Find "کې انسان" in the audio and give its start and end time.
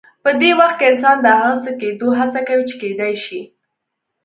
0.79-1.17